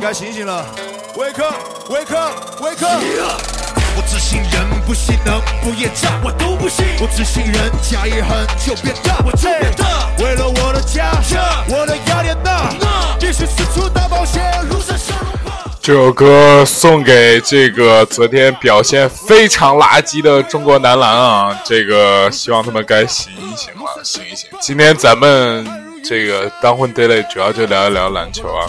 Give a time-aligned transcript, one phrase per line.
[0.00, 0.64] 该醒醒了
[1.14, 3.02] ，Wake up，Wake up，Wake up。
[3.96, 6.86] 我只信人不信能不厌诈，我都不信。
[7.00, 10.08] 我只信人假一横就变大，我就变大。
[10.24, 11.12] 为了我的家，
[11.68, 12.70] 我的雅典娜，
[13.18, 15.70] 继续四处大冒险，路上上路吧。
[15.82, 24.48] 这首歌送给这个昨天表现非常垃圾的中国男篮啊，这个希望他们该醒一醒了，醒一醒。
[24.60, 25.66] 今天咱们
[26.02, 28.64] 这个当混 daily 主要就聊一聊篮球啊。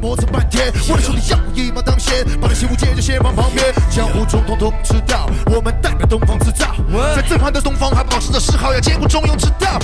[0.00, 3.66] 磨蹭半天，我的兄弟要一马当先，把那些误解就先放旁边。
[3.90, 6.66] 江湖中通通知道，我们代表东方制造，
[7.16, 9.78] 在震撼的东方还保持着嗜好，要兼顾中庸之道。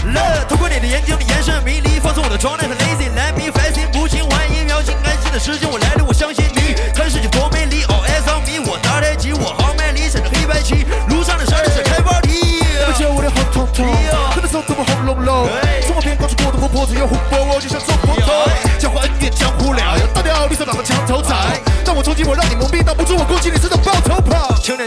[0.49, 3.11] 透过你的眼睛你眼神迷离，放松我的状态很 lazy。
[3.15, 6.75] Let me fasting，不轻怀疑，秒进安静的时间，我来了，我相信你。
[6.95, 9.51] 看世界多美丽，All eyes on me，我打太极，我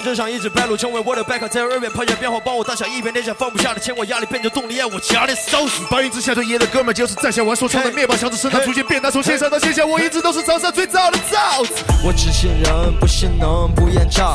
[0.07, 5.83] 真上一直败露，成为我的 back，在耳边抛下变化，帮我打下一片天下放不下的牵挂，压力变成动力，爱我加点烧死。
[5.91, 11.73] 白云之下对野的哥们，就是在下玩说唱的灭霸，强子身上逐渐变大，从线上到线下，我一直都是场上最早的造子。
[12.05, 14.33] 我只信人，不信能不厌诈。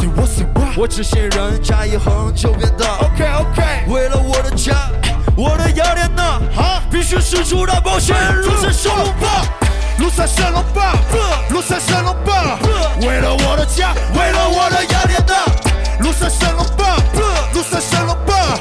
[0.77, 2.99] 我只信人，加一横就变大。
[2.99, 4.91] OK OK，为了我的家，
[5.35, 6.39] 我的雅典娜，
[6.91, 9.62] 必须使出大冒险，路上小龙吧。
[9.99, 10.95] 庐山升龙霸，
[11.51, 12.59] 庐山升龙霸，
[13.01, 16.97] 为了我的家，为了我的雅典娜，庐山升龙霸，
[17.55, 18.59] 庐山升龙霸，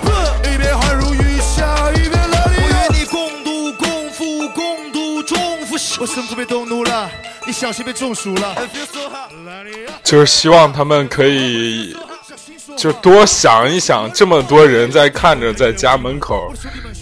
[0.49, 2.93] 一边汗如雨下，一边热我。
[2.93, 5.75] 与你共度共赴，共度中夫。
[5.99, 7.09] 我生不被动怒了，
[7.45, 8.53] 你小心被中暑了。
[8.55, 9.31] I feel so hot
[10.03, 11.95] 就是希望他们可以
[12.77, 16.53] 就多想一想，这么多人在看着，在家门口，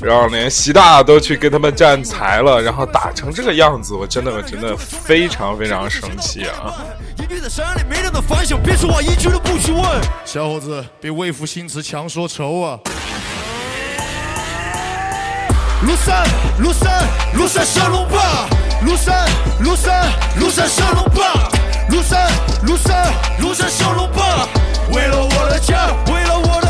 [0.02, 6.74] 然后连习大都去跟他们站台了，然后打成这个样子，我真的我真的非常非常生气啊！
[7.18, 9.84] 隐居在山里，没人的方向，别说话，一句都不许问。
[10.24, 12.80] 小伙子，别为赋新词强说愁啊！
[15.84, 16.26] 庐山，
[16.62, 18.48] 庐山，庐山升龙霸，
[18.86, 19.28] 庐山，
[19.62, 21.50] 庐山，庐山升龙霸，
[21.90, 22.32] 庐山，
[22.66, 24.48] 庐山，庐山升龙霸，
[24.94, 26.69] 为了我的家，为了我的，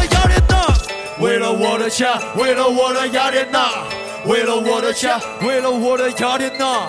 [1.20, 3.84] 为了我的家，为了我的雅典娜，
[4.26, 6.88] 为了我的家，为了我的雅典娜。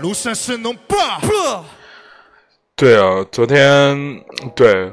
[0.00, 1.18] 庐山升龙霸。
[1.18, 1.28] 不，
[2.74, 4.18] 对啊，昨天
[4.54, 4.90] 对，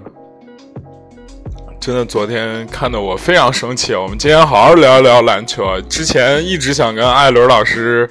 [1.80, 4.02] 真的昨天看得我非常生气啊！
[4.02, 5.80] 我们今天好好聊一聊篮球啊！
[5.90, 8.10] 之前一直想跟艾伦老师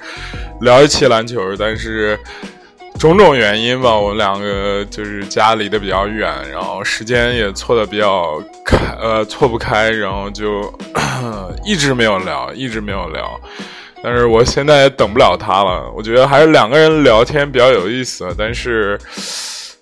[0.61, 2.19] 聊一期篮球，但是
[3.03, 10.73] 种种原因吧，我们两个就是家离得比较远，然后时间也错的比较开，呃，错不开，然后就
[11.65, 13.37] 一直没有聊，一直没有聊。
[14.01, 18.97] 但是我现在也等不了他了，我觉得还是两个人聊天比较有意思，但是。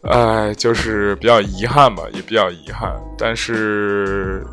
[0.09, 2.91] 哎，就是比较遗憾吧，也比较遗憾。
[3.19, 4.43] 但是，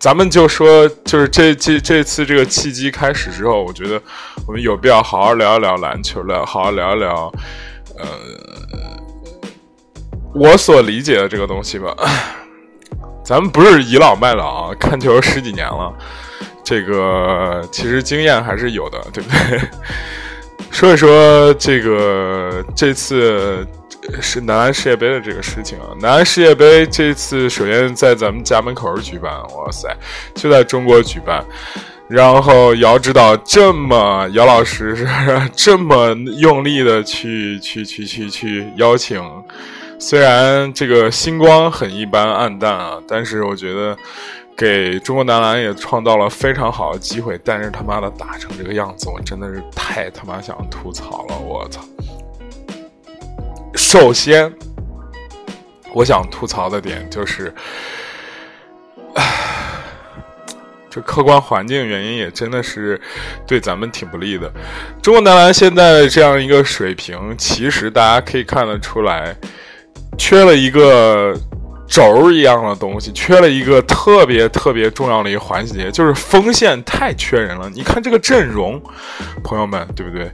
[0.00, 4.02] 咱们就说，就是这这这次这个契机开始之后，我觉得
[4.48, 7.32] 我们有必要好好聊一聊篮球，聊好好聊一聊，
[7.98, 8.06] 呃，
[10.34, 11.94] 我所理解的这个东西吧。
[13.24, 15.92] 咱们不是倚老卖老啊，看球十几年了，
[16.62, 19.60] 这个其实经验还是有的，对不对？
[20.70, 23.66] 说一说这个这次
[24.20, 29.88] 是男篮世界杯的这个事情啊，男篮世界杯这次首先在咱们家门口举办，哇塞，
[30.34, 31.42] 就在中国举办。
[32.14, 35.04] 然后姚指导这么，姚老师是
[35.56, 39.20] 这么用力的去 去去去去邀请，
[39.98, 43.96] 虽然这个星光很一般暗淡啊，但是我觉得
[44.56, 51.80] 给中国男篮也创造了非常好的机会，但是他妈的打成这个样子，我真的是太他妈想吐槽了，我操！
[53.74, 54.52] 首先，
[55.92, 57.52] 我想吐槽的点就是，
[60.94, 63.00] 这客观环境原因也真的是
[63.48, 64.48] 对咱们挺不利的。
[65.02, 69.34] 中国男篮现在这样一个水平，其实大家可以看得出来，
[70.16, 71.36] 缺了一个
[71.88, 77.68] 轴一样的东西，缺了一个特别特别重要的一个环节，就是锋线太缺人了。
[77.74, 78.80] 你看这个阵容，
[79.42, 80.30] 朋友们，对不对？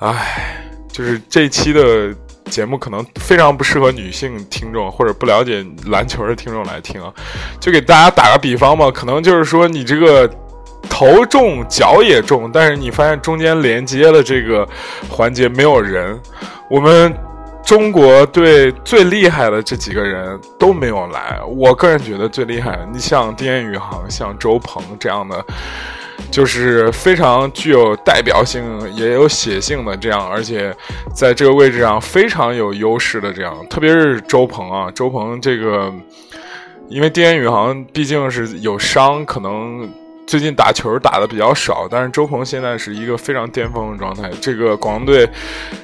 [0.00, 2.12] 唉，就是这期的
[2.52, 7.12] 节目可能非常不适合女性听众或者不了解篮球的听众来听啊。
[7.58, 10.28] 就给大家打个比方吧，可能就是说你这个
[10.88, 14.68] 头重脚也重，但是你发现中间连接的这个
[15.08, 16.20] 环节没有人，
[16.68, 17.12] 我们。
[17.64, 25.42] 中国队最厉害的这几个人都没有来，我个人觉得最厉害的，你像丁彦雨航、像周鹏这样的
[26.30, 28.62] 就是非常具有代表性，
[28.94, 30.74] 也有写性的这样，而且
[31.14, 35.92] 在这个位置上非常有优势的这样，特别是周鹏啊，周鹏这个，
[36.88, 39.88] 因为丁彦雨航毕竟是有伤，可能
[40.26, 44.30] 最近打球打的比较少，但是周鹏现在是一个非常巅峰的状态。
[44.40, 45.28] 这个广东队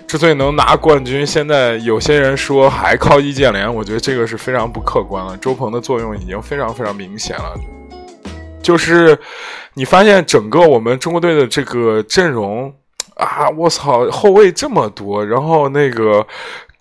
[0.06, 5.36] 之所以能拿冠军，现在有些人说还靠易建联，我觉得这个是非常不客观了。
[5.36, 7.54] 周鹏的作用已经非常非常明显了。
[8.60, 9.18] 就是
[9.78, 12.74] 你发现整个我们中国队的这个阵容
[13.14, 16.26] 啊，我操，后卫这么多，然后那个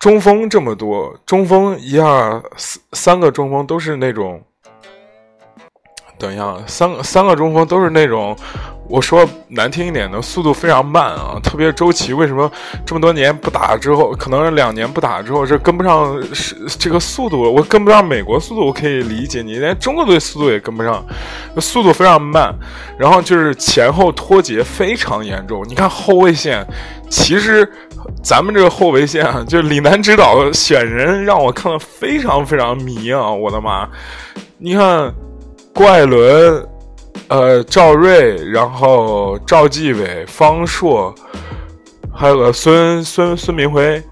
[0.00, 4.42] 中锋这么多，中锋一下三三个中锋都是那种，
[6.18, 8.36] 等一下，三三个中锋都是那种。
[8.90, 11.38] 我说难听一点的，速度非常慢啊！
[11.42, 12.50] 特别周琦，为什么
[12.86, 19.42] 这么多年不打之后，可能是两年不打之后，这跟不上是这个速度，我跟不上美国速度，我可以理解。
[19.42, 21.04] 你连中国队速度也跟不上，
[21.58, 22.50] 速度非常慢，
[22.98, 25.62] 然后就是前后脱节非常严重。
[25.68, 26.66] 你看后卫线，
[27.10, 27.70] 其实
[28.22, 33.30] 咱们这个后卫线啊，就李楠指导选人让我看了非常非常迷啊！
[33.30, 33.86] 我的妈，
[34.56, 35.12] 你看
[35.78, 36.68] 郭艾伦。
[37.28, 41.14] 呃，赵睿，然后赵继伟、方硕，
[42.12, 44.02] 还有个孙孙孙明辉，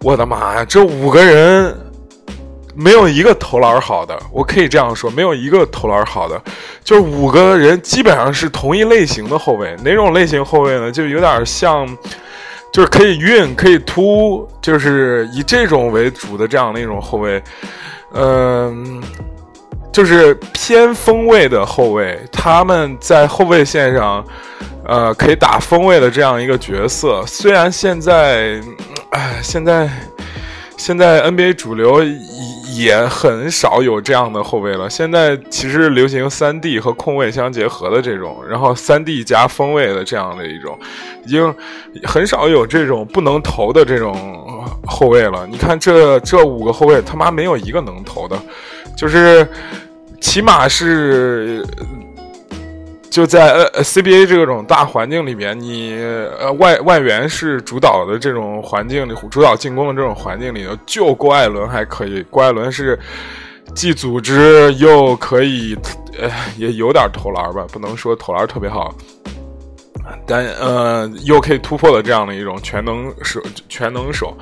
[0.00, 1.72] 我的妈呀，这五个人
[2.74, 6.42] 没有一个投篮好的，我可以这样说，没有一个投篮好的，
[6.82, 10.90] 就五个人基本上是同一类型的后卫，哪种类型后卫呢？
[10.90, 11.86] 就有点像，
[12.72, 17.40] 就是可以运、可以突，就是以这种为主的这样的一种后卫，
[18.14, 19.00] 嗯。
[19.94, 24.24] 就是偏锋位的后卫，他们在后卫线上，
[24.84, 27.24] 呃，可以打锋位的这样一个角色。
[27.28, 28.60] 虽然现在，
[29.10, 29.88] 哎，现在，
[30.76, 32.02] 现在 NBA 主流
[32.74, 34.90] 也很少有这样的后卫了。
[34.90, 40.76] 现在其实流行三 D 和控卫相结合的这种，然后三 D 加锋位的这样的一种，
[41.24, 41.54] 已经
[42.02, 45.46] 很少有这种不能投的这种后卫了。
[45.48, 48.36] 你看这这五个后卫，他妈没有一个能投的，
[48.96, 49.46] 就是。
[50.24, 51.62] 起码是
[53.10, 55.92] 就在呃 CBA 这种大环境里面，你
[56.40, 62.22] 呃外外援是主导的这种环境里，主导进攻的这种环境里头，就郭艾伦还可以。
[62.30, 62.98] 郭艾伦是
[63.74, 65.76] 既组织又可以，
[66.18, 68.94] 呃也有点投篮吧，不能说投篮特别好。
[70.26, 74.36] 但呃，又可以突破的这样的一种全能手，全能手。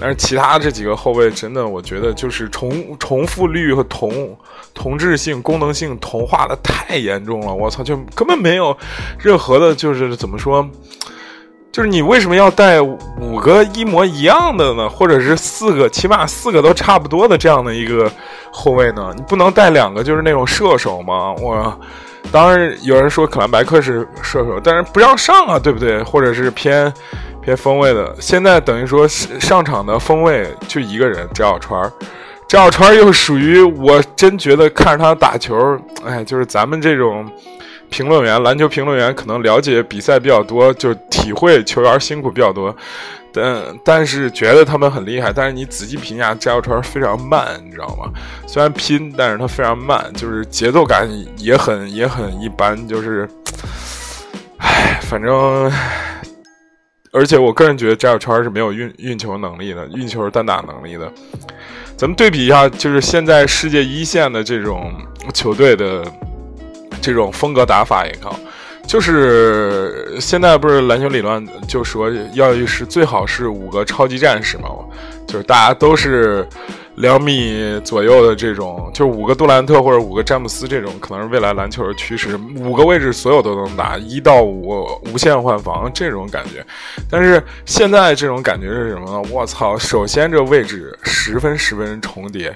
[0.00, 4.36] 但是其他这几个后卫，真的我觉得就是重重复率和同
[4.74, 7.54] 同质性、功能性同化的太严重了。
[7.54, 8.76] 我操，就根本没有
[9.18, 10.68] 任何的，就是怎么说，
[11.70, 14.88] 就是你为什么要带五个一模一样的呢？
[14.88, 18.10] 或者是四个，起码四个都差不多的这样的一个
[18.50, 19.12] 后卫呢？
[19.16, 21.34] 你不能带两个，就是那种射手吗？
[21.40, 21.80] 我。
[22.30, 26.02] 当然，有人说可兰白克是射手，但是不让上啊，对不对？
[26.02, 26.92] 或者是偏
[27.42, 28.14] 偏锋位的。
[28.20, 31.92] 现在等于说上场的锋位就一个人，张小川。
[32.48, 37.30] 张小川又属于我真觉得看着他打球，哎，就是咱们这种
[37.90, 42.74] 评论员、篮球评论员，可能了解比赛比较多，就体会球员辛苦比较多。
[43.32, 48.12] 但但是觉得他们很厉害，但是你仔细评价，加油川非常慢，你知道吗？
[48.46, 51.08] 虽然拼，但是他非常慢，就是节奏感
[51.38, 53.28] 也很也很一般，就是，
[54.58, 55.72] 唉，反正，
[57.12, 61.12] 而且我个人觉得加油川是没有运运球能力的，运球单打能力的。
[61.96, 64.92] 咱们对比一下，就是现在世界一线的这种
[65.32, 66.04] 球队的
[67.00, 68.38] 这种风格打法也好。
[68.92, 74.68] 就是现在不是篮球理论就说要是最好是五个超级战士嘛，
[75.26, 76.46] 就是大家都是
[76.96, 82.38] 两米左右的这种，就五个杜兰特或者五个詹姆斯这种，可能是未来篮球的趋势。
[82.54, 86.62] 五个位置所有都能打，一到五无限换防这种感觉。
[87.08, 89.22] 但是现在这种感觉是什么呢？
[89.30, 89.78] 我操！
[89.78, 92.52] 首先这位置十分十分重叠。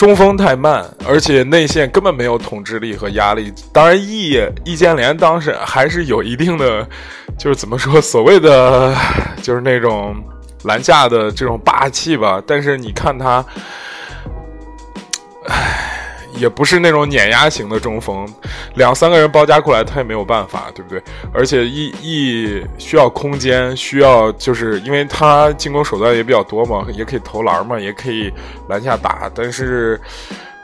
[0.00, 3.52] 中锋太慢，而且内线根本没有统治力和压力。
[3.70, 6.88] 当然，易易建联当时还是有一定的，
[7.36, 8.96] 就是怎么说，所谓的
[9.42, 10.16] 就是那种
[10.64, 12.42] 篮下的这种霸气吧。
[12.46, 13.44] 但是你看他，
[15.48, 15.89] 唉。
[16.34, 18.26] 也不是那种碾压型的中锋，
[18.74, 21.02] 两三个人包夹过来他也没有办法，对不对？
[21.32, 28.32] 而且一一需要空间，需要就是因为他进攻手段也比较多嘛，也可以投篮嘛，也可以
[28.68, 30.00] 篮下打，但是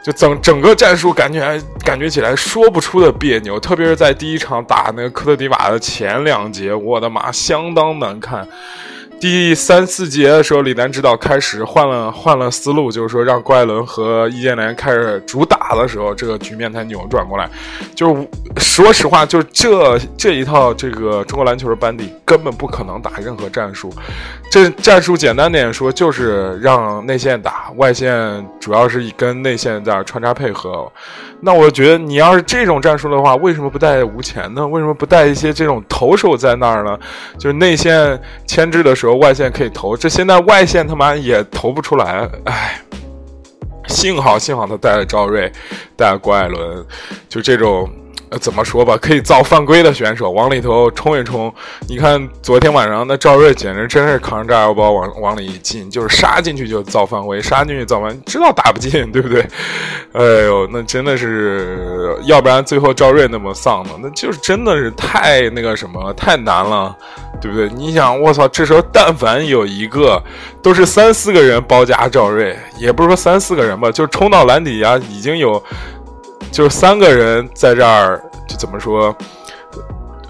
[0.03, 8.47] 就整整个战术感觉感觉起来说不出的别扭，特别是在第一场打那个科特迪瓦的前两节，我的妈，相当难看。
[9.19, 17.49] 第三四节的时候，李楠指导开始换了换了思路，就是说让郭艾伦和易建联开始主打的时候，这个局面才扭转过来。
[17.95, 23.91] 就是说实话，就这这一套这个中国篮球的班底根本不可能打任何战术。
[24.51, 30.91] 这战术简单点说，就是让内线打，外线主要是跟内线在穿插配合。
[31.41, 34.67] 那我觉得你要是这种战术的话，为什么不带吴前呢？
[34.67, 36.99] 为什么不带一些这种投手在那儿呢？
[37.39, 39.97] 就是内线牵制的时候，说外线可以投。
[39.97, 42.81] 这现在外线他妈也投不出来，唉。
[43.89, 45.51] 幸好幸好他带了赵睿，
[45.97, 46.85] 带了郭艾伦，
[47.29, 47.89] 就这种。
[48.29, 51.53] 呃，怎么说吧，可以造犯规的选手往里头冲一冲。
[51.89, 59.47] 你看昨天晚上那赵睿简直真是扛着炸药包往往里一进，就是杀进去就造犯规，杀进去造犯，知道打不进，对不对？
[60.13, 66.97] 哎呦，那真的是，要不然最后赵睿那么丧呢，那就是真的是太那个什么，太难了，
[67.41, 67.69] 对不对？
[67.77, 70.21] 你想，我操，这时候但凡有一个，
[70.61, 75.63] 都是三四个人包夹赵睿，也不是说三四个人吧，就冲到篮底下已经有。
[76.57, 79.15] 就是三个人在这儿，就怎么说，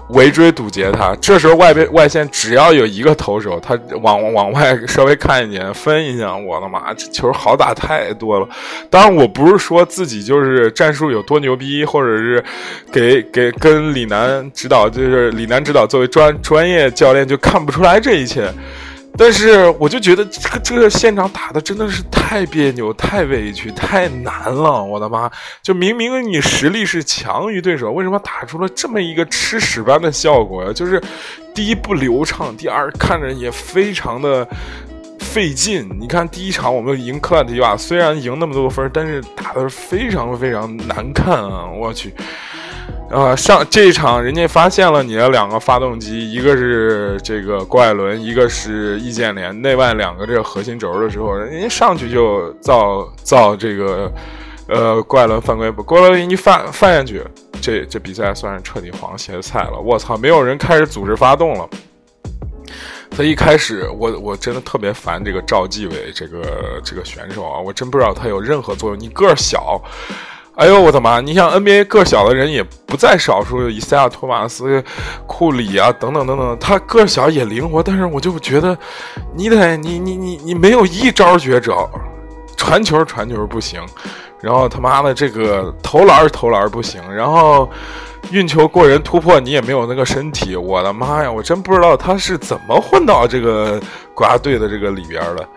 [0.09, 1.15] 围追堵截他。
[1.21, 8.49] 这时候外边外线只要有一个投手，他往往外稍微看一眼分一下，我的妈，这球好打太多了。
[8.89, 12.43] 当然，我不是说自己就是战术有多牛逼，或者是
[12.91, 18.51] 给给跟李楠指导，就是李楠指导作为专专业教练就看不出来这一切。
[19.17, 24.83] 但是我就觉得这个这个现场打的真的是太别扭、太委屈、太难了！
[24.83, 25.29] 我的妈！
[25.63, 30.71] 就明明你实力是强于对手，为什么打出了这么一个吃屎般的效果呀？
[30.71, 31.01] 就是
[31.55, 34.47] 第一不流畅，第二看着也非常的
[35.19, 35.89] 费劲。
[35.99, 41.65] 你看第一场我们赢克兰迪瓦，虽然赢那么多分，但是打的非常非常难看啊！
[41.65, 42.13] 我去。
[43.09, 54.11] 呃，上这一场，人家发现了你的两个发动机，一个是这个郭艾伦，一个是易建联，内外两个这个核心轴的时候，人家上去就造造这个，
[54.67, 57.23] 呃，郭艾伦犯规不，郭艾伦一犯犯下去，
[57.61, 59.79] 这这比赛算是彻底黄歇菜了。
[59.79, 61.69] 我操，没有人开始组织发动了。
[63.09, 68.99] 他一开始，我我真的特别烦这个赵继伟这个这个选手啊，我真不知道他有任何作用。
[68.99, 69.81] 你个儿小。
[70.57, 71.21] 哎呦我的妈！
[71.21, 74.83] 你像 NBA 个小的人也不在少数，以赛亚·托马斯、
[75.27, 78.75] 库里啊等等等等，他个小也灵活，但是我就觉得，
[79.35, 81.87] 你得你你你你没有一招绝招，
[82.57, 83.79] 传球传球不行，
[84.41, 87.69] 然后他妈的这个投篮投篮不行，然后
[88.31, 91.31] 运球过人突破你也没有那个身体，我的妈呀！
[91.31, 93.79] 我真不知道他是怎么混到这个
[94.15, 95.47] 国家队的这个里边的。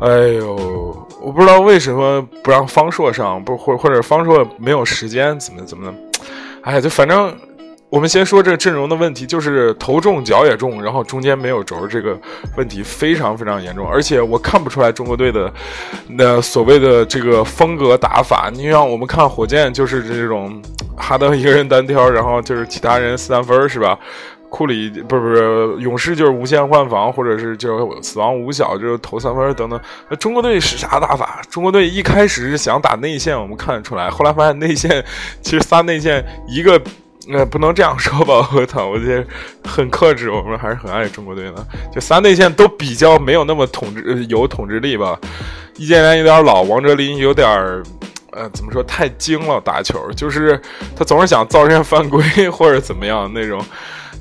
[0.00, 0.08] 哎
[0.38, 5.98] 呦，我不知道为什么不让方硕上，不或或者方硕没有时间，怎么怎么的？
[6.60, 7.34] 哎，就反正
[7.88, 12.18] 我们先说这阵容的问题，就是头重脚也重，然后中间没有轴，这个
[12.58, 13.88] 问题非常非常严重。
[13.88, 15.50] 而且我看不出来中国队的
[16.08, 18.50] 那所谓的这个风格打法。
[18.52, 20.60] 你像我们看火箭，就是这种
[20.94, 23.98] 哈登一个人单挑，然后就是其他人三分，是吧？
[24.54, 29.80] 库里不是不是勇士就是无限换防，或者是就是死亡五小就是投三分等等。
[30.08, 31.42] 那中国队是啥打法？
[31.50, 34.08] 中国队一开始是想打内线，我们看得出来。
[34.08, 35.04] 后来发现内线
[35.42, 36.80] 其实仨内线一个，
[37.32, 38.48] 呃不能这样说吧？
[38.54, 39.26] 我操，我觉得
[39.68, 40.30] 很克制。
[40.30, 41.66] 我们还是很爱中国队的。
[41.92, 45.18] 就仨内线都比较没有那么统治有统治力吧。
[45.76, 47.48] 易建联有点老，王哲林有点
[48.30, 50.62] 呃怎么说太精了打球，就是
[50.94, 53.60] 他总是想造成犯规 或者怎么样那种。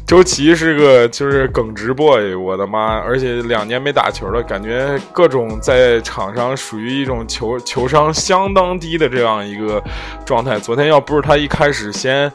[0.05, 2.99] 周琦是个就是耿直 boy，我的妈！
[2.99, 9.81] 而且两年没打球了，感觉各种在场上属于一种球球商相当低的这样一个
[10.25, 10.59] 状态。
[10.59, 12.31] 昨天要不是他一开始先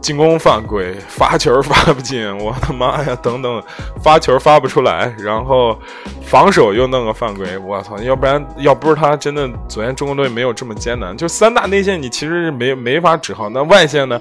[0.00, 3.18] 进攻犯规，发球发不进，我的妈呀！
[3.20, 3.62] 等等，
[4.00, 5.76] 发球发不出来，然后
[6.22, 7.98] 防守又弄个犯规，我操！
[7.98, 11.16] 要不然要不是他，真的昨天中国队没有这么艰难。
[11.16, 14.20] 就三大内线你其实是没没法指号，那外线呢？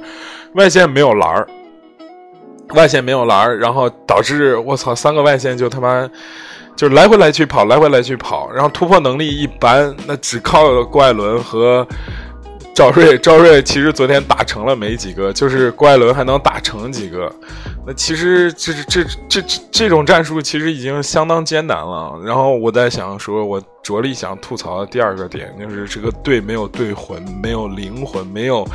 [0.53, 1.47] 外线没有篮儿。
[2.75, 6.08] 外线没有篮儿，然后导致我操，三个外线就他妈
[6.75, 11.88] 就来回来去跑，来回来去跑，然后突破能力一般，那只靠郭艾伦和
[12.74, 13.17] 赵睿。
[13.17, 17.34] 赵睿其实昨天打成了没几个，就是郭艾伦还能打成几个。
[17.88, 22.20] 那其实这这这这这种战术其实已经相当艰难了。
[22.25, 28.67] 然后我在想说，我着力想吐槽的第二个点就是这个队没有队魂，没有灵魂，没有。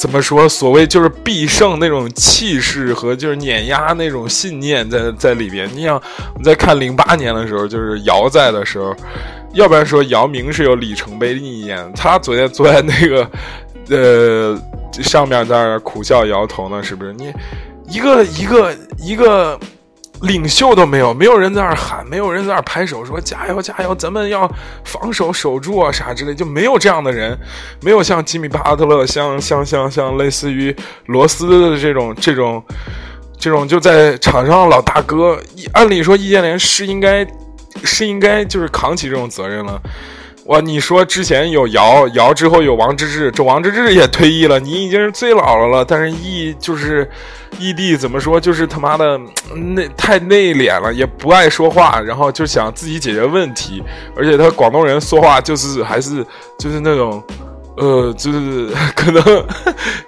[0.00, 0.48] 怎么说？
[0.48, 5.68] 所谓就是必胜那种气势和就是碾压那种信念在在里边。
[5.74, 6.00] 你想，
[6.38, 8.96] 你在看零八年的时候，就是姚在的时候，
[9.52, 11.74] 要不然说姚明是有里程碑意义。
[11.94, 13.30] 他昨天坐在那个
[13.90, 14.58] 呃
[15.02, 17.12] 上面在那苦笑摇头呢，是不是？
[17.12, 17.30] 你
[17.86, 19.60] 一个一个一个
[20.22, 24.50] 领袖都没有，没有人在那儿喊，没有人在那儿拍手说加油加油，咱们要
[24.84, 27.38] 防守守住啊啥之类，就没有这样的人，
[27.80, 30.74] 没有像吉米巴特勒，像像像像类似于
[31.06, 32.62] 罗斯的这种这种
[33.38, 35.38] 这种就在场上老大哥。
[35.72, 37.26] 按理说易建联是应该
[37.82, 39.80] 是应该就是扛起这种责任了。
[40.50, 45.84] 哇，你说之前有姚姚之后有王治郅，这王治郅也退役了，你已经是最老了了。
[45.84, 47.08] 但是易就是
[47.56, 49.16] 易地怎么说，就是他妈的
[49.54, 53.80] 内太内敛了，也不爱说话，然后就想自己解决问题。
[54.16, 56.26] 而且他广东人说话就是还是
[56.58, 57.22] 就是那种，
[57.76, 59.22] 呃，就是 可能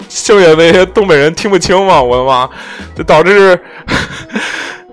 [0.08, 2.50] 秀野那些东北人听不清嘛，我的妈，
[2.96, 3.56] 就导致。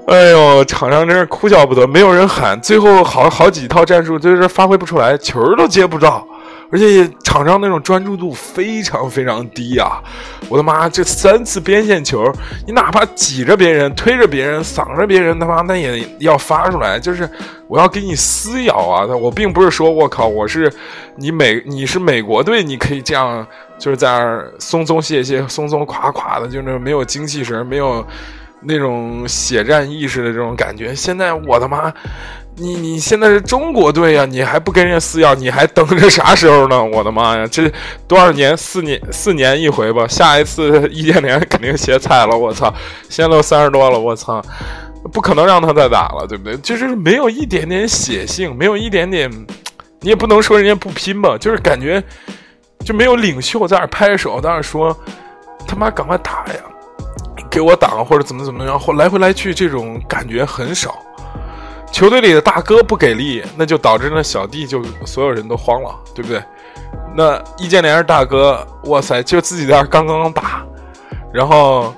[0.09, 6.27] 哎呦，场上真是哭笑不得，没有人喊，最后好好几套战术就是发挥不出来，球都接不到，
[6.71, 10.01] 而且场上那种专注度非常非常低啊！
[10.49, 12.25] 我的妈，这三次边线球，
[12.65, 17.29] 你哪怕挤着别人、推着别人、搡着别人，他妈那也要发出来，就是
[17.67, 19.05] 我要给你撕咬啊！
[19.05, 20.73] 我并不是说我靠，我是
[21.17, 23.45] 你美，你是美国队，你可以这样，
[23.77, 28.03] 就是在那儿松松懈懈、松松垮垮的，就是没有精气神，没有。
[28.61, 31.93] 那种血战意识的这种感觉，现在我的妈，
[32.55, 36.83] 你你现在是中国队呀，你还不跟人家撕咬，你还等着啥时候呢？
[36.83, 37.71] 我的妈呀，这
[38.07, 42.73] 多少年四年四年一回吧，下一次易建联肯定歇菜了，我操，
[43.07, 44.41] 现在都三十多了，我操，
[45.13, 46.57] 不可能让他再打了，对不对？
[46.57, 49.31] 就是没有一点点血性，没有一点点，
[50.01, 52.03] 你也不能说人家不拼吧，就是感觉
[52.83, 54.93] 就没有领袖在那拍手，在那说
[55.65, 56.59] 他妈赶快打呀。
[57.49, 60.99] 给我挡或者怎么怎么样，或来回来去这种感觉很少。
[61.91, 66.43] 球队里的大哥不给力，那就导致那小弟就所有人都慌了，对不对？
[67.15, 70.63] 那易建联是大哥，哇塞，就自己在那刚刚打，
[71.33, 71.93] 然后。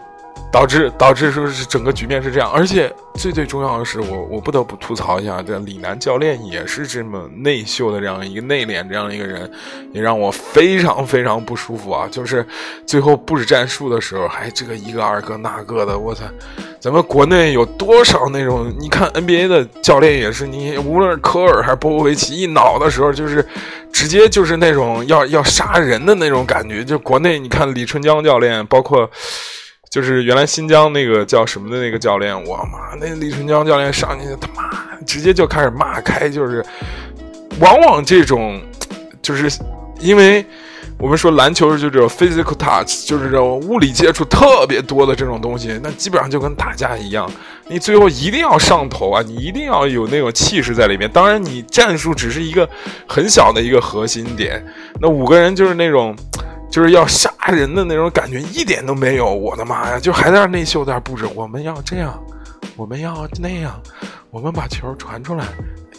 [0.51, 9.49] 导致导致说是整个局面是这样，而且最最重要的是，我我不得不吐槽一下，这李楠教练也是这么内秀的这样一个内敛这样一个人，
[9.93, 12.05] 也让我非常非常不舒服啊！
[12.11, 12.45] 就是
[12.85, 16.25] 最后布置战术的时候，还这个一个二个那个的，我操！
[16.81, 18.73] 咱们国内有多少那种？
[18.77, 23.47] 你看 NBA 的教练也是，你无论科尔还是波波维奇，一恼的时候就是
[23.93, 26.83] 直接就是那种要要杀人的那种感觉。
[26.83, 29.09] 就国内你看李春江教练，包括。
[29.91, 34.71] 就是原来新疆那个叫什么的那个教练，我妈那李春江教练上去他妈
[35.05, 36.65] 直接就开始骂开，就是
[37.59, 38.61] 往往这种，
[39.21, 39.51] 就是
[39.99, 40.45] 因为
[40.97, 47.29] 我们说篮球就这种 physical touch，就是这种物理接触特别多的这种东西，那基本上就跟打架一样，
[47.67, 51.11] 你最后一定要上头啊，你一定要有那种气势在里面。
[51.11, 52.65] 当然，你战术只是一个
[53.05, 54.65] 很小的一个核心点，
[55.01, 56.15] 那五个人就是那种。
[56.71, 59.99] 就是要杀人的那种感觉一点都没有，我的妈呀！
[59.99, 62.17] 就还在那内秀在那布置，我们要这样，
[62.77, 63.79] 我们要那样，
[64.31, 65.45] 我们把球传出来，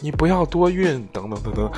[0.01, 1.71] 你不要多运，等等等等。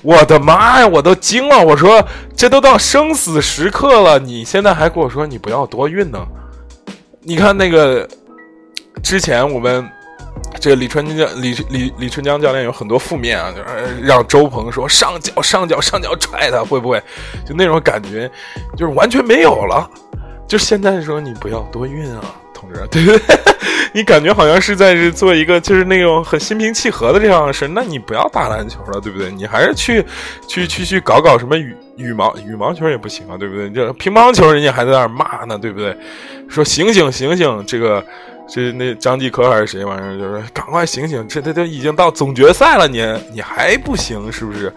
[0.00, 1.62] 我的妈呀，我都惊了！
[1.62, 2.02] 我说
[2.34, 6.26] 这都到生死时刻了，你现在还跟我说你不要多运呢？
[7.20, 8.08] 你看那个
[9.02, 9.86] 之前我们。
[10.58, 17.00] 这个李春江李李李春江教练有很多负面啊，就是让周鹏说上脚上脚上脚踹他，会不会
[17.46, 18.30] 就那种感觉，
[18.76, 19.88] 就是完全没有了。
[20.46, 22.20] 就现在说你不要多运啊，
[22.52, 23.20] 同志， 对不对？
[23.94, 29.30] 你感觉好像是在是做一个就是那种很心平气和的这样的事，那你不要打篮球了，对不对？
[29.30, 30.04] 你还是去
[30.46, 33.70] 去去去搞搞什么羽羽毛羽毛球也不行啊，对不对？
[33.70, 35.96] 这乒乓球人家还在那骂呢，对不对？
[36.48, 38.04] 说醒醒醒醒，这个。
[38.52, 40.18] 这那张继科还是谁玩意儿？
[40.18, 41.24] 就是赶快醒醒！
[41.28, 43.00] 这这都已经到总决赛了，你
[43.32, 44.72] 你还不行，是不是？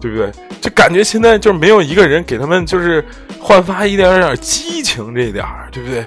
[0.00, 0.30] 对不对？
[0.60, 3.04] 就感觉现在就是没有一个人给他们就是
[3.40, 6.04] 焕发一点点激情，这点儿，对不对？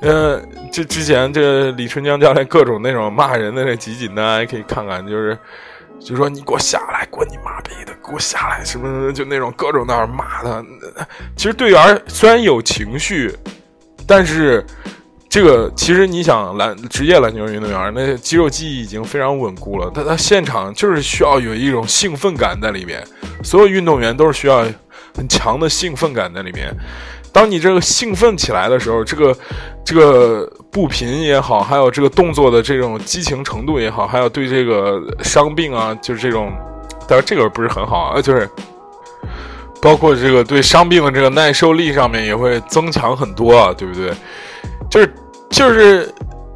[0.00, 5.36] 呃，这之前这李春江教练各种那种骂人的那集锦呢，可以看看，就是
[6.00, 10.64] 就说你给我下来，滚你妈逼的，给我下来，什么就那种各种那样骂他。
[11.36, 13.36] 其实队员虽然有情绪，
[14.06, 14.64] 但是。
[15.28, 19.90] 这个其实你想篮职业篮球运动员，那肌肉记忆已经非常稳固了。
[19.94, 23.06] 他他现场就是需要有一种兴奋感在里面，
[23.44, 24.64] 所有运动员都是需要
[25.14, 26.74] 很强的兴奋感在里面。
[27.30, 29.36] 当你这个兴奋起来的时候，这个
[29.84, 36.50] 这个步频也好，还有这个动作的这种激情程度也好，还有对这个伤病啊，就是这种，
[37.06, 38.48] 但是这个不是很好啊，就是
[39.82, 44.10] 包括这个对伤病的这个耐受力上面也会增强很多啊，对不对？
[44.90, 45.14] 就是
[45.50, 46.12] 就是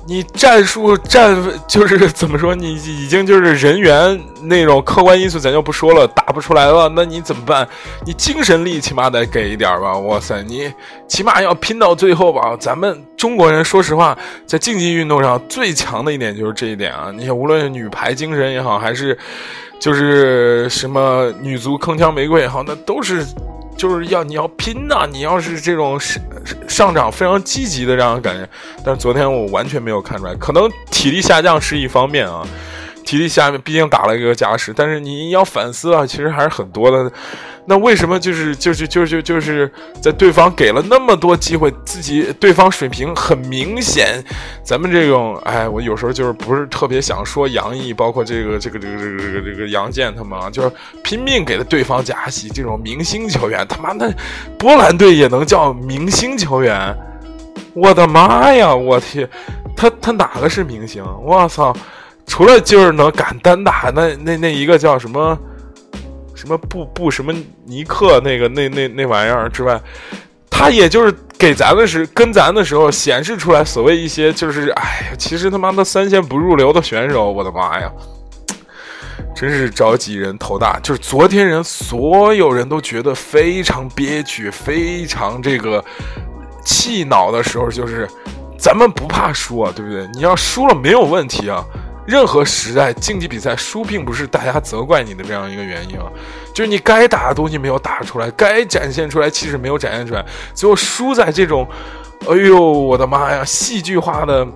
[0.06, 1.36] 你战术战
[1.68, 2.54] 就是 怎么说？
[2.54, 7.66] 你已经就是人员那种客观因素，咱就不说了，打不出来了，那你怎么办？
[8.04, 9.96] 你精神力起码得给一点吧？
[9.98, 10.72] 哇塞，你
[11.06, 12.56] 起码要拼到最后吧？
[12.58, 17.12] 咱们中国人说实话，在竞技运动上最强的一点就是这一点啊！
[17.14, 19.16] 你看，无论是女排精神也好，还是
[19.78, 23.24] 就是什么女足铿锵玫瑰也好，那都是。
[23.76, 25.06] 就是要你要拼呐！
[25.10, 26.22] 你要是这种上
[26.68, 28.48] 上涨非常积极的这样的感觉，
[28.84, 32.46] 但是昨天我完全没有看出来，可能体力下降是一方面啊，
[33.04, 37.12] 体力下面毕竟打了一个加时，但是你要反思啊，其实还是很多的。
[37.64, 44.20] 那为什么就是就是就是就是在对方给了那么多机会，自己对方水平很明显，
[44.64, 50.72] 咱们这种哎，我有时候就是不是特别想说杨毅，包括这个这个这个这个这个这个杨健他们啊，就是
[51.04, 54.12] 拼命给了对方加戏，这种明星球员，他妈的
[54.58, 56.96] 波兰队也能叫明星球员？
[57.74, 58.74] 我的妈呀！
[58.74, 59.26] 我天，
[59.76, 61.02] 他他哪个是明星？
[61.22, 61.72] 我操！
[62.26, 65.38] 除了就是能敢单打那那那一个叫什么？
[66.34, 67.32] 什么布布什么
[67.64, 69.80] 尼克那个那那那玩意儿之外，
[70.50, 77.88] 他也就是给咱的是跟咱的时候显示出来所谓一些就是哎呀，其实他妈的三线不入流的选手，我的妈呀，
[79.36, 80.80] 真是着急人头大。
[80.80, 85.84] 就是昨天人所有人都觉得非常憋屈，非常这个
[86.64, 88.08] 气恼的时候，就是
[88.58, 90.08] 咱们不怕输啊，对不对？
[90.14, 91.64] 你要输了没有问题啊。
[92.06, 96.06] 任何时代竞技比赛输并不是大家责怪你的这样一个原因啊，
[96.52, 101.68] 就是你该打的东西没有打出来，该展现出来气势没有展现出来，最后输在这种，
[102.28, 104.46] 哎呦我的妈呀，戏剧化的。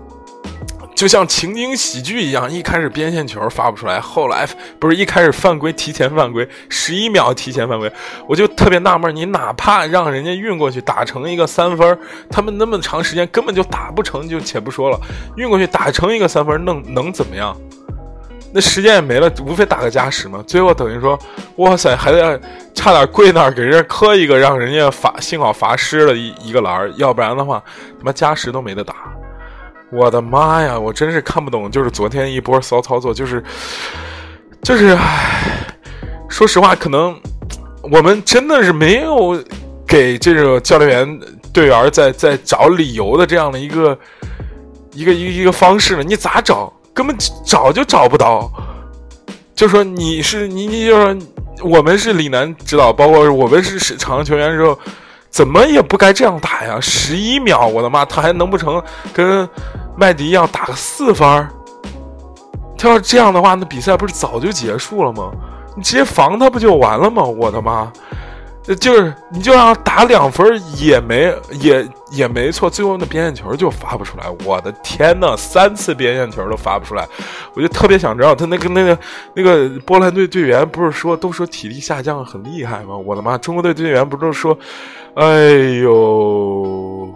[0.97, 4.49] 就像情景喜剧一样，一开始边线球发不出来，后来
[4.81, 7.93] 不是一开始犯规提前犯规，十一秒提前犯规，
[8.27, 11.99] 我就特别纳闷，你哪怕让人家运过去打成一个三分，
[12.31, 14.99] 他们那么长时间根本就打不成就且不说了，
[15.37, 17.55] 运过去打成一个三分能能怎么样？
[18.55, 20.43] 那时间也没了，无非打个加时嘛。
[20.47, 21.19] 最后等于说，
[21.57, 22.41] 哇塞，还得
[22.75, 27.63] 差点跪那儿给人家磕一个，让人家罚，幸好罚失了一一个篮儿要不然的话，
[27.99, 28.95] 他妈加时都没得打。
[29.93, 30.79] 我的妈呀！
[30.79, 33.43] 我真是看不懂，就是昨天一波骚操作，就是，
[34.63, 35.65] 就是，唉，
[36.29, 37.17] 说实话，可能
[37.83, 39.41] 我们真的是没有
[39.87, 41.21] 给这个教练员、
[41.53, 43.97] 队员在在找理由的这样的一个
[44.93, 46.03] 一个一一个方式呢？
[46.03, 46.73] 你咋找？
[46.93, 48.51] 根本找就找不到。
[49.55, 51.17] 就说你是你，你就说
[51.63, 54.77] 我们是李楠指导，包括我们是场上球员的时候。
[55.37, 56.81] 怎么也不该这样打呀！
[56.81, 59.47] 十一秒，我的妈，他还能不成跟
[59.95, 61.47] 麦迪一样打个四分？
[62.79, 65.31] 他要这样的话，那比赛不是早就结束了吗？
[65.77, 67.23] 你直接防他不就完了吗？
[67.23, 67.93] 我的妈！
[68.81, 74.25] 就是你就让打两分也没也也没错，最后那边线球就发不出来。
[74.43, 77.07] 我的天呐，三次边线球都发不出来，
[77.53, 78.99] 我就特别想知道他那个那个
[79.35, 82.97] 那个波兰队队员不是说都说体力下降很厉害吗？
[82.97, 84.57] 我的妈，中国队队员不都说？
[85.17, 85.25] 哎
[85.83, 87.09] 呦，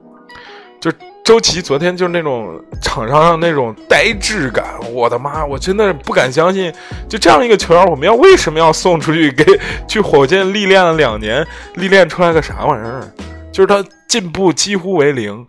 [0.80, 0.90] 就
[1.22, 6.72] 周琦昨天就是那种场上那种呆滞感，我的妈，我真的不敢相信，
[7.06, 9.44] 就这样一个球员，我们要为什么要送出去给
[9.86, 13.12] 去火箭历练了两年，历练出来个啥玩意儿？
[13.52, 15.46] 就是他进步几乎为零。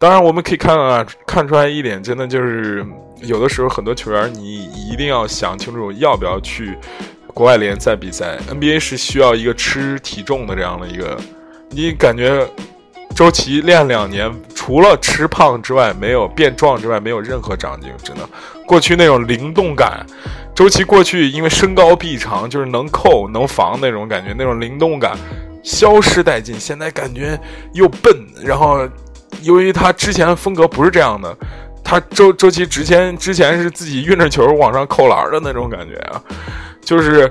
[0.00, 2.84] 当然，我们可以看啊，看出来一点，真的就是
[3.22, 6.76] 有的时候很多球员，你一定要想清楚要不要去
[7.36, 8.38] 国外联赛比赛。
[8.50, 11.20] NBA 是需要一个吃体重的这样的一个。
[11.68, 12.48] 你感觉
[13.14, 17.90] 周琦练两年，除了吃胖之外，没有变壮之外，没有任何长进。
[18.02, 18.26] 真的，
[18.66, 20.06] 过去那种灵动感，
[20.54, 25.14] 周琦过去因为身高臂长，就是能扣能防那种感觉，那种灵动感
[25.62, 26.58] 消失殆尽。
[26.58, 27.38] 现在感觉
[27.74, 28.10] 又笨，
[28.42, 28.88] 然后
[29.42, 31.36] 由于他之前的风格不是这样的，
[31.84, 36.22] 他周周琦之前之前是自己运着球往上扣篮的那种感觉啊，
[36.86, 37.30] 就是。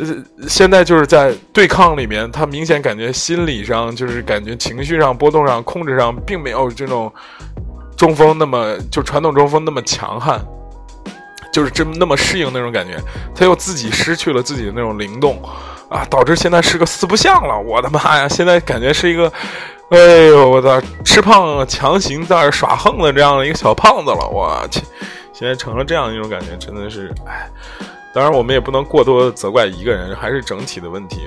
[0.00, 0.06] 呃，
[0.48, 7.10] 现在就是在对抗里面，他明显感觉心理上就是感觉情绪上波动上控制上，并没有这种
[7.96, 10.44] 中锋那么就传统中锋那么强悍，
[11.52, 12.98] 就是这么那么适应那种感觉，
[13.32, 15.40] 他又自己失去了自己的那种灵动
[15.88, 17.56] 啊，导致现在是个四不像了。
[17.56, 19.32] 我的妈呀，现在感觉是一个，
[19.90, 24.28] 哎呦我的吃胖强行在那耍横的这样的一个小胖子了。
[24.28, 24.80] 我去，
[25.32, 27.48] 现在成了这样一种感觉，真的是哎。
[28.16, 31.20] 当然，我们也不能过多责怪一个人，还是整体的问题。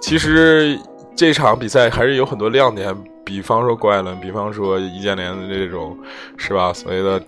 [0.00, 0.78] 其实
[1.14, 5.94] 这场比赛还是有很多亮点，比方说郭艾伦，比方说易建联的这种，
[6.38, 6.72] 是吧？
[6.72, 7.22] 所谓的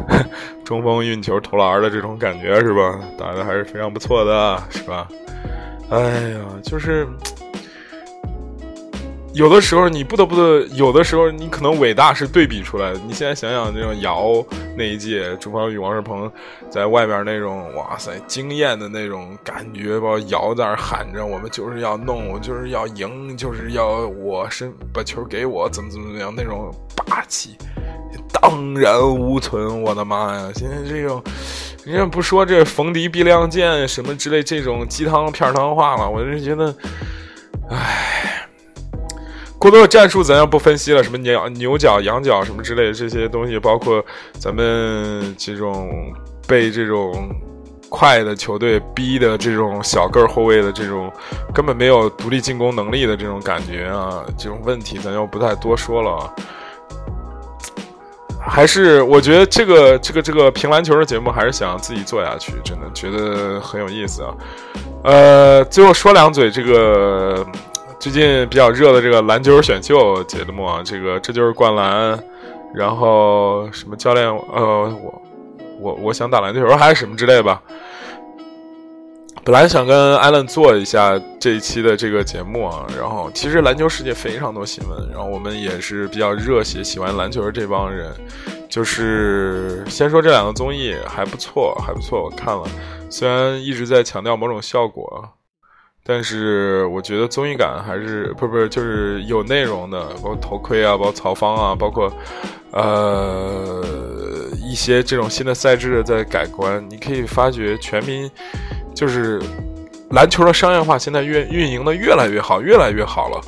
[0.62, 3.00] 中锋运球投篮的这种感觉，是吧？
[3.18, 5.08] 打的还是非常不错的，是吧？
[5.88, 7.08] 哎呀，就是
[9.36, 12.98] 有的时候你不得不的，有的时候你可能伟大是对比出来的。
[13.06, 14.42] 你现在想想那种姚
[14.74, 16.32] 那一届，朱芳雨、王仕鹏
[16.70, 20.08] 在外边那种，哇塞，惊艳的那种感觉吧。
[20.28, 26.74] 姚在那喊着：“我们就是要弄，我就是要赢，就是要我身把球给我，怎么怎么怎么样那种
[27.06, 27.58] 霸气，
[28.32, 29.82] 荡然无存。
[29.82, 30.50] 我的妈呀！
[30.54, 31.22] 现在这种，
[31.84, 36.74] 人家不说这逢敌必亮剑什么之类这种鸡汤片汤话了，我就觉得，
[37.68, 38.35] 唉。
[39.66, 44.04] 过多的战术咱要不分析了，什么牛牛角、羊角什么之类的这些东西，包括
[44.38, 45.90] 咱们这种
[46.46, 47.28] 被这种
[47.88, 51.12] 快的球队逼的这种小个儿后卫的这种
[51.52, 56.32] 根本没有独立进攻能力的这种感觉啊，这种问题咱就不太多说了。
[58.40, 64.32] 还是我觉得这个这个这个评篮球的节目还是想自己做下去，真的觉得很有意思啊。
[65.02, 67.44] 呃，最后说两嘴这个。
[67.98, 72.18] 最近比较热的这个篮球选秀节目啊，这个这就是灌篮，
[72.74, 75.22] 然后什么教练呃，我
[75.80, 77.60] 我我想打篮球还是什么之类吧。
[79.42, 88.12] 本来想跟艾伦做一下这一期的这个节目啊，然后其实篮球世界非常多新闻，然后我们也是比较热血，喜欢篮球的这帮人，
[88.68, 92.68] 就是先说这两个综艺还不错，还不错，我看了，
[93.08, 95.28] 虽然一直在强调某种效果。
[96.08, 102.12] 但是我觉得综艺感还是不不是就是有内容的，包括头盔啊，包括曹芳啊，包括
[102.70, 103.82] 呃
[104.62, 108.30] 一些这种新的赛制的在改观，你可以发觉全民
[108.94, 109.42] 就是
[110.10, 113.40] 篮球的商业化现在运运营的越来越好，越来越好了。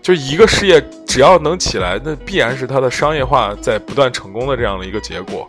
[0.00, 5.46] 就一个事业只要能起来，那必然是它的商业化在不断成功的这样的一个结果。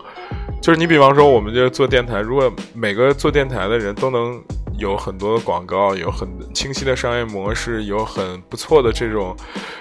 [0.62, 4.38] 就是你比方说我们就做电台，如果每个做电台的人都能。
[4.78, 9.36] 有很多的广告，有很清晰的商业模式，有很不错的这种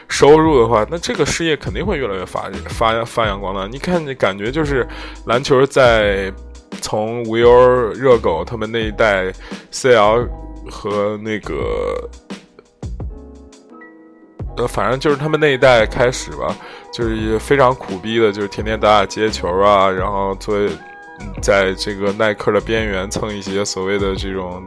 [0.08, 3.66] 收入的话，那这个事业肯定会越来越发发发扬光大。
[3.66, 4.86] 你看，你感觉就是
[5.26, 6.32] 篮球在
[6.80, 7.48] 从无忧、
[7.92, 9.32] 热狗他们那一代
[9.70, 10.28] ，CL
[10.70, 12.08] 和那个
[14.56, 16.56] 呃，反正就是他们那一代开始吧，
[16.92, 20.70] 就是非常苦逼的，就是天天打打接球啊，然后作为。
[21.40, 24.66] 在这个耐克的边缘蹭一些所谓的这种，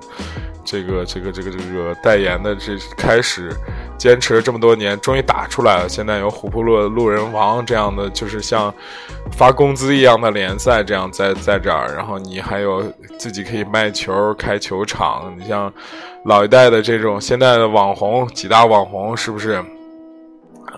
[0.64, 3.52] 这个这个这个这个代言的，这开始
[3.98, 5.90] 坚持了这么多年，终于打出来了。
[5.90, 8.74] 现在有虎扑路路人王这样的，就是像
[9.32, 11.94] 发工资一样的联赛，这样在在这儿。
[11.96, 12.84] 然后你还有
[13.18, 15.34] 自己可以卖球、开球场。
[15.38, 15.74] 你像
[16.26, 19.64] 老一代的这种现在的网红，几大网红是不是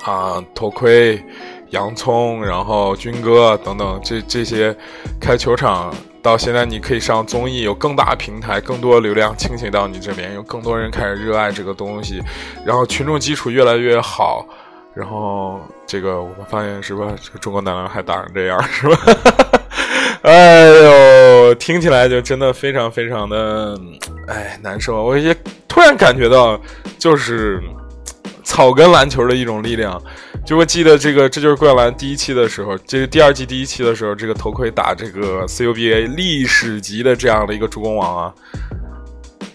[0.05, 0.43] 啊？
[0.55, 1.21] 头盔。
[1.71, 4.75] 洋葱，然后军哥等等，这这些
[5.19, 12.21] 开球场到现在，你可以上综艺，有更大平台，更多流量倾斜到你这边，有更多人开始热爱这个东西，
[12.65, 14.45] 然后群众基础越来越好，
[14.93, 17.07] 然后这个我们发现是吧？
[17.21, 18.97] 这个中国男篮还打成这样是吧？
[20.23, 23.79] 哎呦，听起来就真的非常非常的
[24.27, 25.35] 哎难受，我也
[25.69, 26.59] 突然感觉到
[26.99, 27.63] 就是
[28.43, 29.99] 草根篮球的一种力量。
[30.43, 38.33] 就我记得这个，这就是灌篮第一期的时候，这是第二季第一期的时候，这个头盔打这个 CUBA 历史级的这样的一个助攻王啊，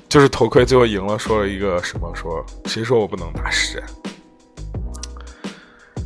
[0.09, 2.11] 就是头盔最后赢了，说了一个什么？
[2.15, 3.85] 说谁说我不能打实战？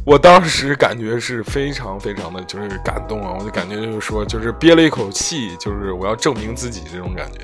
[0.05, 7.41] 我当时感觉是非常非常的就是感动啊，我就感觉就是说，就是憋了一口气，就是我要证明自己这种感觉。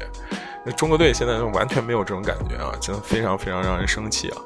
[0.64, 4.36] 那中国队现在就完全没有这种感觉啊，真的非常非常让人生气啊。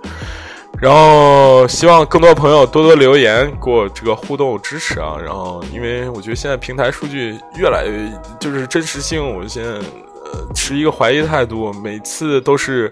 [0.80, 5.14] 然后希望更多朋友多多留言，给我这个互动支持啊。
[5.22, 11.70] 然后，因为我觉得现在平台数据越来越就是真实性，我现在呃持一个怀疑态度。
[11.84, 12.90] 每次都是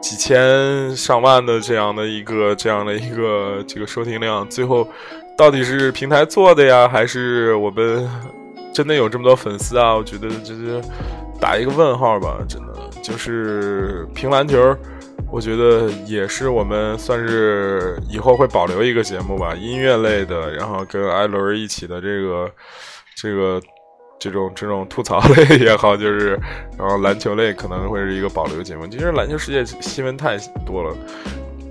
[0.00, 4.86] 几千上万的这样的一个这样的一个这个收听量，最后
[5.36, 8.08] 到底是平台做的呀，还是我们
[8.72, 9.92] 真的有这么多粉丝啊？
[9.92, 10.80] 我觉得就是
[11.40, 14.56] 打一个问号吧，真的就是评篮球。
[15.34, 22.48] 我觉得也是，我们算是以后会保留一个节目吧，音乐类的，然后跟艾伦一起的这个，
[23.16, 23.60] 这个，
[24.16, 26.38] 这种这种吐槽类也好，就是，
[26.78, 28.86] 然后篮球类可能会是一个保留节目。
[28.86, 30.96] 其实篮球世界新闻太多了，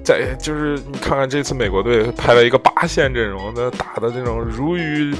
[0.03, 5.15] 在就是你看看这次美国队派了一个八线阵容，那打的这种如鱼。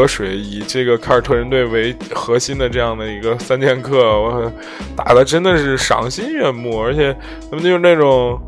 [0.00, 4.52] 得水以这个凯尔特人队为核心的这样的一个三剑客，我
[4.96, 7.16] 打的真的是赏心悦目，而且
[7.50, 8.40] 他们就是那种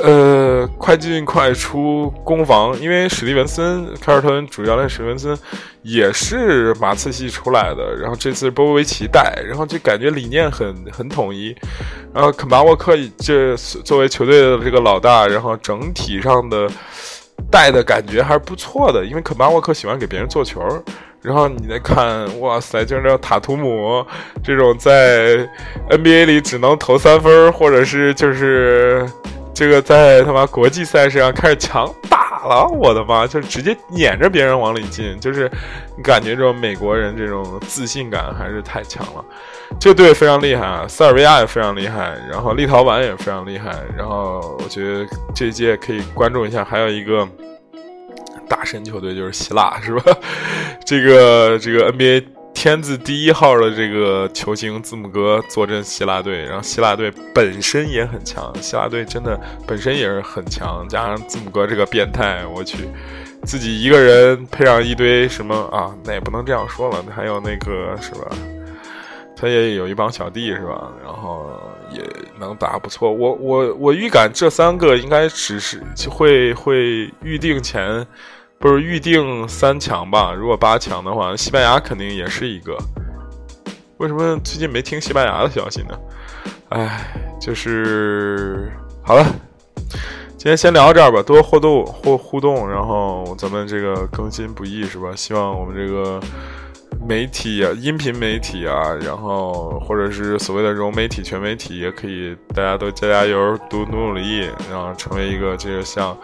[0.00, 5.36] 呃，快进快出攻防，因为史蒂文森，凯尔特人主教练史蒂文森
[5.82, 11.52] 也是马刺系出来的，然后这次波波维奇带，然后就感觉理念很很统一，
[12.14, 16.70] 然后肯巴沃克这作为球队的这个老大，然后整体上的
[17.50, 20.60] 带的感觉还是不错的，因为肯巴沃克喜欢给别人做球。
[21.20, 24.06] 然后你再看，哇塞，就是这塔图姆
[24.42, 25.38] 这种在
[25.90, 29.04] NBA 里只能投三分，或者是就是
[29.52, 31.92] 这个在他妈国际赛事上开始强
[32.46, 35.50] 了，我的妈，就直接撵着别人往里进，就是
[36.02, 39.24] 感觉这种美国人这种自信感还是太强了。
[39.80, 47.26] 这队非常厉害啊，塞尔维亚也非常厉害，然后立陶宛也非常厉害，然后我觉得这届可以关注一下，还有一个。
[48.48, 50.02] 大神球队就是希腊，是吧？
[50.82, 52.24] 这个这个 NBA
[52.60, 62.88] 天字第一号的这个球星字母哥坐镇希腊队，然后希腊队本身也很强，希腊队真的本身也是很强，加上字母哥这个变态，我去，
[63.44, 65.94] 自己一个人配上一堆什么啊？
[66.02, 68.28] 那也不能这样说了，还有那个是吧？
[69.36, 70.90] 他也有一帮小弟是吧？
[71.00, 71.48] 然后
[71.92, 72.02] 也
[72.40, 73.08] 能打不错。
[73.08, 78.04] 我我我预感这三个应该只是会会预定前。
[78.60, 80.32] 不是预定三强吧？
[80.32, 82.76] 如果八强的话，西班牙肯定也是一个。
[83.98, 85.98] 为什么最近没听西班牙的消息呢？
[86.70, 89.24] 哎，就是好了，
[90.36, 91.22] 今天先聊到这儿吧。
[91.22, 95.12] 多互动或互动，然后咱们这个更新不易是吧？
[95.14, 96.20] 希望我们这个
[97.06, 106.16] 媒体啊，音频媒体啊，然后或者是所谓的融媒体、全媒体，也可以大家都加加油，多努努力，然后成为一个这个像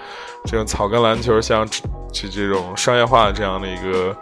[0.44, 1.66] 这种草根篮球像。
[2.16, 4.16] 这这种商业化这样的一个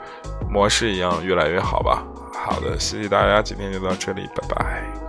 [0.49, 2.03] 模式一样，越来越好吧。
[2.33, 5.02] 好的，谢谢大家，今天就到这里，拜拜。